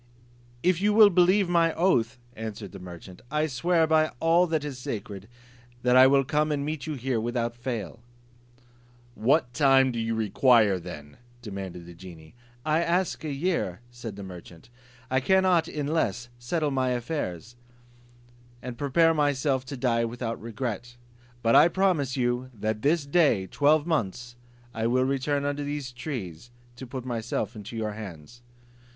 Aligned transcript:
"If 0.63 0.81
you 0.81 0.93
will 0.93 1.11
believe 1.11 1.47
my 1.47 1.73
oath," 1.75 2.17
answered 2.35 2.71
the 2.71 2.79
merchant, 2.79 3.21
"I 3.29 3.45
swear 3.45 3.85
by 3.85 4.09
all 4.19 4.47
that 4.47 4.63
is 4.65 4.79
sacred, 4.79 5.27
that 5.83 5.95
I 5.95 6.07
will 6.07 6.23
come 6.23 6.51
and 6.51 6.65
meet 6.65 6.87
you 6.87 6.95
here 6.95 7.21
without 7.21 7.55
fail." 7.55 7.99
"What 9.13 9.53
time 9.53 9.91
do 9.91 9.99
you 9.99 10.15
require 10.15 10.79
then?" 10.79 11.17
demanded 11.43 11.85
the 11.85 11.93
genie. 11.93 12.33
"I 12.65 12.81
ask 12.81 13.23
a 13.23 13.31
year," 13.31 13.81
said 13.91 14.15
the 14.15 14.23
merchant; 14.23 14.69
"I 15.11 15.19
cannot 15.19 15.67
in 15.67 15.85
less 15.85 16.29
settle 16.39 16.71
my 16.71 16.89
affairs, 16.89 17.55
and 18.59 18.79
prepare 18.79 19.13
myself 19.13 19.65
to 19.65 19.77
die 19.77 20.03
without 20.03 20.41
regret. 20.41 20.95
But 21.43 21.53
I 21.53 21.67
promise 21.67 22.17
you, 22.17 22.49
that 22.59 22.81
this 22.81 23.05
day 23.05 23.45
twelve 23.45 23.85
months 23.85 24.35
I 24.73 24.87
will 24.87 25.03
return 25.05 25.45
under 25.45 25.63
these 25.63 25.91
trees, 25.91 26.49
to 26.77 26.87
put 26.87 27.05
myself 27.05 27.55
into 27.55 27.75
your 27.77 27.93
hands." 27.93 28.41